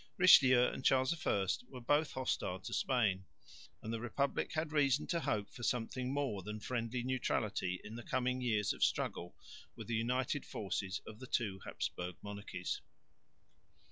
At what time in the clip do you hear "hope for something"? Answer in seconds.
5.19-6.11